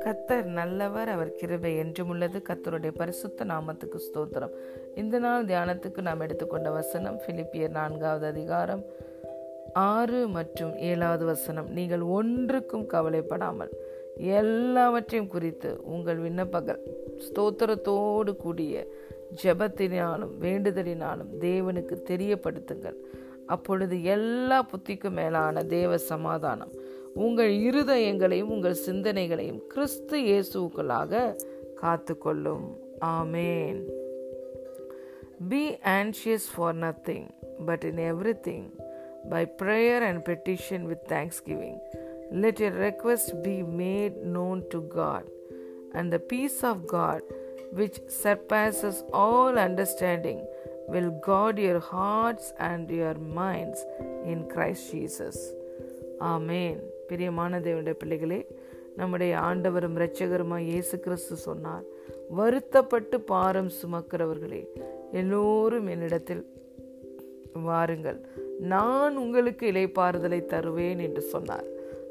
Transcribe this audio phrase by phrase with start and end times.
[0.00, 2.42] கத்தர் நல்லவர் அவர் கிருபை என்றும் உள்ளது.
[2.48, 4.50] கத்தருடைய பரிசுத்த நாமத்துக்கு ஸ்தோத்திரம்.
[4.94, 8.84] இந்த நாள் தியானத்துக்கு நாம் எடுத்துக்கொண்ட வசனம் பிலிப்பியர் நான்காவது அதிகாரம்
[9.72, 11.68] ஆறு மற்றும் ஏழாவது வசனம்.
[11.70, 13.70] நீங்கள் ஒன்றுக்கும் கவலைப்படாமல்
[14.16, 16.78] எல்லாவற்றையும் குறித்து உங்கள் விண்ணப்பங்கள்
[17.18, 18.86] ஸ்தோத்திரத்தோடு கூடிய
[19.42, 22.96] ஜெபத்தினாலும் வேண்டுதலினாலும் தேவனுக்கு தெரியப்படுத்துங்கள்.
[23.46, 26.72] அப்பொழுது எல்லா புத்திக்கும் மேலான தேவ சமாதானம்.
[27.14, 31.36] உங்கள் இருதயங்களையும் உங்கள் சிந்தனைகளையும் கிறிஸ்து இயேசுக்களாக
[31.82, 32.76] காத்துக்கொள்ளும்.
[33.00, 33.82] ஆமேன்.
[35.48, 37.28] Be anxious for nothing
[37.66, 38.70] but in everything
[39.30, 41.78] by prayer and petition with thanksgiving
[42.30, 45.24] let your request be made known to God
[45.92, 47.20] and the peace of God
[47.74, 50.44] which surpasses all understanding
[50.88, 53.84] will guard your hearts and your minds
[54.24, 55.36] in Christ Jesus.
[56.20, 58.46] ஆமேன் பிரியமான தேவனுடைய பிள்ளைகளே
[58.96, 61.84] நம்முடைய ஆண்டவரும் இரட்சகருமாய் இயேசு கிறிஸ்து சொன்னார்
[62.30, 64.66] வருத்தப்பட்டு பாரம் சுமக்கிறவர்களே
[65.12, 66.50] எல்லோரும் என்னிடத்தில்
[67.52, 68.20] வாருங்கள்.
[68.58, 71.64] நான் உங்களுக்கு இலைப்பாறுதலை தருவேன் என்று சொன்னார்.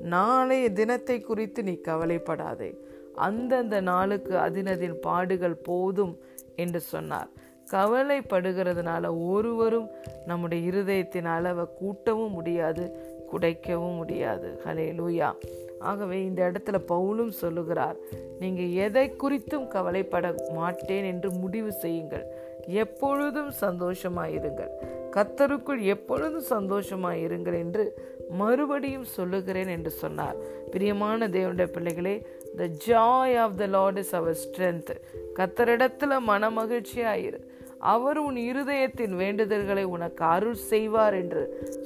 [0.00, 2.78] நாளைய தினத்தை குறித்து நீ கவலைப்படாதே.
[3.14, 6.18] அந்தந்த நாளுக்கு அதினதின் பாடுகள் போதும்
[6.56, 7.30] என்று சொன்னார்.
[7.72, 9.90] கவலைப்படுகிறதுனால ஒருவரும்
[10.26, 14.60] நம்முடைய இருதயத்தின் அளவை கூட்டவும் முடியாது குடைக்கவும் முடியாது.
[14.64, 15.30] ஹலே லூயா
[15.78, 17.96] ஆகவே இந்த இடத்துல பவுலும் சொல்லுகிறார்
[18.38, 22.26] நீங்கள் எதை குறித்தும் கவலைப்பட மாட்டேன் என்று முடிவு செய்யுங்கள்.
[22.66, 24.70] எப்பொழுதும் சந்தோஷமாயிருங்கள்.
[25.10, 27.84] கத்தருக்குள் எப்பொழுதும் சந்தோஷமாயிருங்கள் என்று
[28.30, 30.36] மறுபடியும் சொல்லுகிறேன் என்று சொன்னார்.
[30.70, 34.94] பிரியமான தேவனுடைய பிள்ளைகளே the joy of the Lord is our strength
[35.36, 37.40] கத்தரிடத்தில் மன மகிழ்ச்சியாயிரு
[37.78, 41.42] அவர் உன் இருதயத்தின் வேண்டுதல்களை உனக்கு அருள் செய்வார் என்று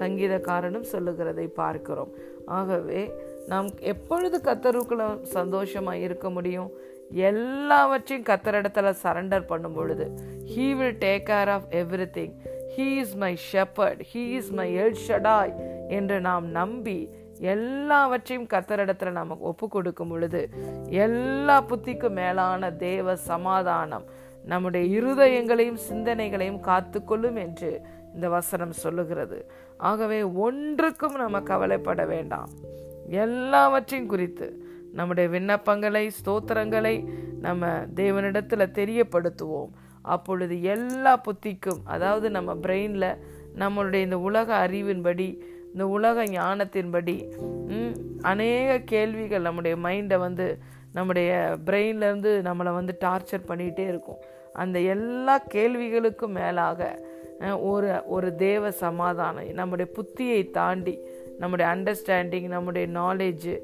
[0.00, 2.08] சங்கீதக்காரனும் சொல்லுகிறதை பார்க்கிறோம்.
[2.46, 3.12] ஆகவே
[3.48, 6.70] நாம் எப்பொழுது கத்தருக்குள்ள சந்தோஷமாக இருக்க முடியும்?
[7.10, 10.10] எல்லாவற்றையும் கத்தரிடத்துல சரண்டர் பண்ணும் பொழுது
[10.56, 11.64] he will take care of
[12.14, 12.32] everything
[12.76, 15.52] he is my shepherd he is my El Shaddai
[15.88, 17.08] என்று நாம் நம்பி
[17.38, 20.48] எல்லாவற்றையும் கத்தரிடத்துல நமக்கு ஒப்பு கொடுக்கும் பொழுது
[20.88, 24.04] எல்லா புத்திக்கும் மேலான தேவ சமாதானம்
[24.46, 27.70] நம்முடைய இருதயங்களையும் சிந்தனைகளையும் காத்துக்கொள்ளும் என்று
[28.14, 29.38] இந்த வசனம் சொல்லுகிறது.
[29.76, 32.50] ஆகவே ஒன்றுக்கும் நம்ம கவலைப்பட வேண்டாம்.
[33.08, 34.46] எல்லாவற்றையும் குறித்து
[34.92, 36.94] நம்முடைய விண்ணப்பங்களை ஸ்தோத்திரங்களை
[37.46, 39.72] நம்ம தேவனிடத்துல தெரியப்படுத்துவோம்.
[40.02, 43.06] அப்பொழுது எல்லா புத்திக்கும் அதாவது நம்ம பிரெயின்ல
[43.58, 45.28] நம்மளுடைய இந்த உலக அறிவின்படி
[45.72, 47.16] இந்த உலக ஞானத்தின்படி
[48.22, 50.46] அநேக கேள்விகள் நம்முடைய மைண்டை வந்து
[50.92, 51.30] நம்முடைய
[51.66, 54.20] பிரெயின்லேருந்து நம்மளை வந்து டார்ச்சர் பண்ணிகிட்டே இருக்கும்.
[54.62, 56.80] அந்த எல்லா கேள்விகளுக்கும் மேலாக
[57.70, 60.94] ஒரு ஒரு தேவ சமாதானம் நம்முடைய புத்தியை தாண்டி
[61.38, 63.54] நம்முடைய அண்டர்ஸ்டாண்டிங் நம்முடைய நாலேஜு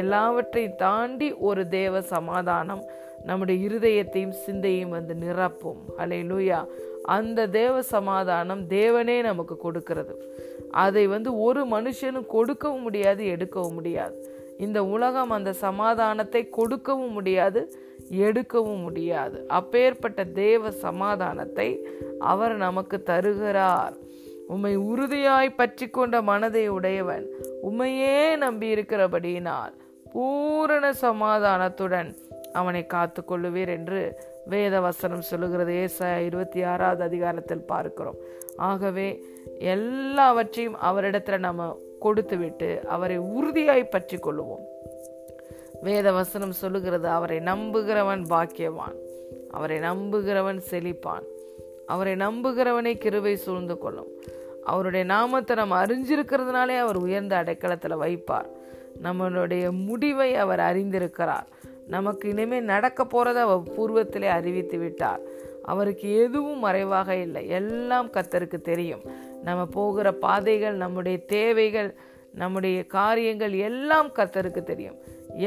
[0.00, 2.82] எல்லாவற்றையும் தாண்டி ஒரு தேவ சமாதானம்
[3.28, 5.80] நம்முடைய இருதயத்தையும் சிந்தையும் வந்து நிரப்பும்.
[5.96, 6.60] அலை லூயா
[7.16, 10.14] அந்த தேவ சமாதானம் தேவனே நமக்கு கொடுக்கிறது.
[10.84, 14.16] அதை வந்து ஒரு மனுஷனும் கொடுக்கவும் முடியாது எடுக்கவும் முடியாது.
[14.66, 17.60] இந்த உலகம் அந்த சமாதானத்தை கொடுக்கவும் முடியாது
[18.26, 19.36] எடுக்கவும் முடியாது.
[19.58, 21.68] அப்பேற்பட்ட தேவ சமாதானத்தை
[22.32, 23.94] அவர் நமக்கு தருகிறார்.
[24.54, 27.26] உம்மை உறுதியாய் பற்றி கொண்ட மனதை உடையவன்
[27.68, 29.74] உண்மையே நம்பி இருக்கிறபடியினால்
[30.14, 32.10] பூரண சமாதானத்துடன்
[32.52, 34.00] அவனை காத்து கொள்ளுவீர் என்று
[34.52, 35.72] வேத வசனம் சொல்லுகிறது.
[35.84, 38.18] ஏச இருபத்தி ஆறாவது அதிகாரத்தில் பார்க்கிறோம்.
[38.70, 39.08] ஆகவே
[39.74, 41.68] எல்லாவற்றையும் அவரிடத்துல நம்ம
[42.00, 44.64] கொடுத்துவிட்டு அவரை உறுதியாய் பற்றி கொள்ளுவோம்
[45.82, 48.96] வேத வசனம் சொல்லுகிறது அவரை நம்புகிறவன் பாக்கியவான்
[49.50, 51.26] அவரை நம்புகிறவன் செழிப்பான்
[51.86, 54.10] அவரை நம்புகிறவனை கிருவை சூழ்ந்து கொள்ளும்.
[54.64, 58.48] அவருடைய நாமத்தை நம்ம அறிஞ்சிருக்கிறதுனாலே அவர் உயர்ந்த அடைக்கலத்தில் வைப்பார்.
[59.02, 61.46] நம்மளுடைய முடிவை அவர் அறிந்திருக்கிறார்.
[61.86, 65.22] நமக்கு இனிமேல் நடக்க போகிறத அவர் பூர்வத்திலே அறிவித்து விட்டார்.
[65.72, 67.42] அவருக்கு எதுவும் மறைவாக இல்லை.
[67.58, 69.04] எல்லாம் கத்தருக்கு தெரியும்.
[69.48, 71.90] நம்ம போகிற பாதைகள் நம்முடைய தேவைகள்
[72.34, 74.98] நம்முடைய காரியங்கள் எல்லாம் கத்தருக்கு தெரியும்.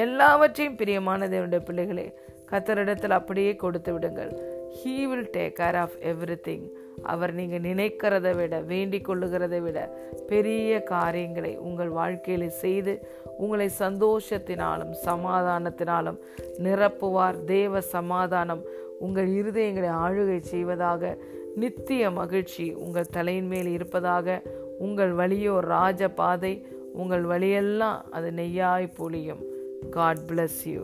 [0.04, 2.08] எல்லாவற்றையும் பிரியமான தேவனுடைய பிள்ளைகளே
[2.52, 4.32] கத்தரிடத்தில் அப்படியே கொடுத்து விடுங்கள்.
[4.78, 5.96] He will take care of
[6.48, 6.66] everything
[7.12, 9.80] அவர் நீங்கள் நினைக்கிறதை விட வேண்டிக் கொள்ளுகிறதை விட
[10.28, 12.94] பெரிய காரியங்களை உங்கள் வாழ்க்கையில் செய்து
[13.38, 16.20] உங்களை சந்தோஷத்தினாலும் சமாதானத்தினாலும்
[16.66, 17.40] நிரப்புவார்.
[17.56, 18.64] தேவ சமாதானம்
[19.06, 21.18] உங்கள் இருதயங்களை ஆளுகை செய்வதாக
[21.56, 24.42] நித்திய மகிழ்ச்சி உங்கள் தலையின் மேல் இருப்பதாக
[24.80, 26.54] உங்கள் வழியோ ராஜ பாதை
[26.94, 29.44] உங்கள் வழியெல்லாம் அது நெய்யாய் பொழியும்.
[29.90, 30.84] God bless you